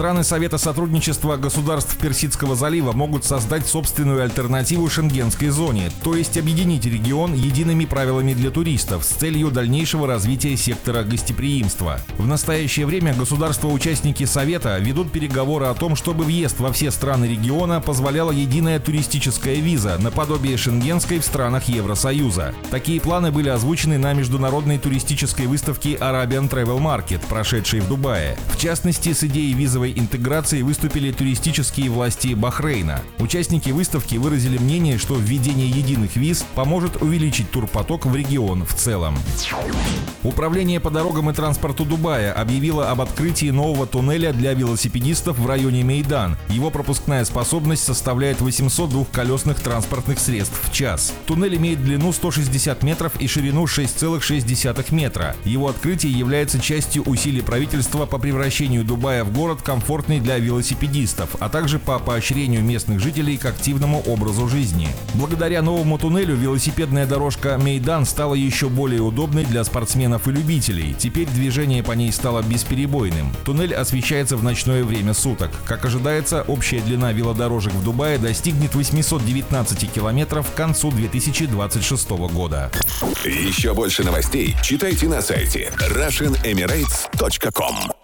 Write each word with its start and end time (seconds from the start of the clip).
Страны 0.00 0.24
Совета 0.24 0.56
сотрудничества 0.56 1.36
государств 1.36 1.94
Персидского 1.98 2.56
залива 2.56 2.92
могут 2.92 3.26
создать 3.26 3.66
собственную 3.66 4.22
альтернативу 4.22 4.88
шенгенской 4.88 5.50
зоне, 5.50 5.92
то 6.02 6.16
есть 6.16 6.38
объединить 6.38 6.86
регион 6.86 7.34
едиными 7.34 7.84
правилами 7.84 8.32
для 8.32 8.50
туристов 8.50 9.04
с 9.04 9.08
целью 9.08 9.50
дальнейшего 9.50 10.06
развития 10.06 10.56
сектора 10.56 11.02
гостеприимства. 11.02 12.00
В 12.16 12.26
настоящее 12.26 12.86
время 12.86 13.12
государства-участники 13.12 14.24
Совета 14.24 14.78
ведут 14.78 15.12
переговоры 15.12 15.66
о 15.66 15.74
том, 15.74 15.96
чтобы 15.96 16.24
въезд 16.24 16.60
во 16.60 16.72
все 16.72 16.90
страны 16.90 17.26
региона 17.26 17.82
позволяла 17.82 18.30
единая 18.30 18.80
туристическая 18.80 19.56
виза, 19.56 19.98
наподобие 19.98 20.56
шенгенской 20.56 21.18
в 21.18 21.26
странах 21.26 21.68
Евросоюза. 21.68 22.54
Такие 22.70 23.02
планы 23.02 23.32
были 23.32 23.50
озвучены 23.50 23.98
на 23.98 24.14
международной 24.14 24.78
туристической 24.78 25.44
выставке 25.44 25.96
Arabian 25.96 26.48
Travel 26.48 26.78
Market, 26.78 27.20
прошедшей 27.28 27.80
в 27.80 27.88
Дубае. 27.88 28.38
В 28.48 28.56
частности, 28.58 29.12
с 29.12 29.24
идеей 29.24 29.52
визовой 29.52 29.89
финансовой 29.90 30.00
интеграции 30.00 30.62
выступили 30.62 31.12
туристические 31.12 31.90
власти 31.90 32.34
Бахрейна. 32.34 33.02
Участники 33.18 33.70
выставки 33.70 34.16
выразили 34.16 34.58
мнение, 34.58 34.98
что 34.98 35.14
введение 35.14 35.68
единых 35.68 36.16
виз 36.16 36.44
поможет 36.54 37.02
увеличить 37.02 37.50
турпоток 37.50 38.06
в 38.06 38.14
регион 38.14 38.64
в 38.64 38.74
целом. 38.74 39.18
Управление 40.22 40.80
по 40.80 40.90
дорогам 40.90 41.30
и 41.30 41.32
транспорту 41.32 41.84
Дубая 41.84 42.32
объявило 42.32 42.90
об 42.90 43.00
открытии 43.00 43.50
нового 43.50 43.86
туннеля 43.86 44.32
для 44.32 44.52
велосипедистов 44.52 45.38
в 45.38 45.46
районе 45.46 45.82
Мейдан. 45.82 46.36
Его 46.48 46.70
пропускная 46.70 47.24
способность 47.24 47.84
составляет 47.84 48.40
800 48.40 48.90
двухколесных 48.90 49.60
транспортных 49.60 50.18
средств 50.18 50.60
в 50.62 50.72
час. 50.72 51.14
Туннель 51.26 51.56
имеет 51.56 51.82
длину 51.82 52.12
160 52.12 52.82
метров 52.82 53.12
и 53.18 53.26
ширину 53.26 53.64
6,6 53.64 54.94
метра. 54.94 55.34
Его 55.44 55.68
открытие 55.68 56.12
является 56.12 56.60
частью 56.60 57.02
усилий 57.04 57.40
правительства 57.40 58.06
по 58.06 58.18
превращению 58.18 58.84
Дубая 58.84 59.24
в 59.24 59.32
город 59.32 59.62
комфортный 59.70 60.18
для 60.18 60.38
велосипедистов, 60.38 61.36
а 61.38 61.48
также 61.48 61.78
по 61.78 62.00
поощрению 62.00 62.60
местных 62.60 62.98
жителей 62.98 63.36
к 63.36 63.44
активному 63.44 64.00
образу 64.00 64.48
жизни. 64.48 64.88
Благодаря 65.14 65.62
новому 65.62 65.96
туннелю 65.96 66.34
велосипедная 66.34 67.06
дорожка 67.06 67.56
Мейдан 67.56 68.04
стала 68.04 68.34
еще 68.34 68.68
более 68.68 69.00
удобной 69.00 69.44
для 69.44 69.62
спортсменов 69.62 70.26
и 70.26 70.32
любителей. 70.32 70.96
Теперь 70.98 71.28
движение 71.28 71.84
по 71.84 71.92
ней 71.92 72.10
стало 72.10 72.42
бесперебойным. 72.42 73.32
Туннель 73.44 73.72
освещается 73.72 74.36
в 74.36 74.42
ночное 74.42 74.82
время 74.82 75.14
суток. 75.14 75.52
Как 75.66 75.84
ожидается, 75.84 76.42
общая 76.48 76.80
длина 76.80 77.12
велодорожек 77.12 77.72
в 77.72 77.84
Дубае 77.84 78.18
достигнет 78.18 78.74
819 78.74 79.92
километров 79.92 80.50
к 80.50 80.54
концу 80.54 80.90
2026 80.90 82.10
года. 82.10 82.72
Еще 83.24 83.72
больше 83.72 84.02
новостей 84.02 84.56
читайте 84.64 85.06
на 85.06 85.22
сайте 85.22 85.72
RussianEmirates.com 85.78 87.99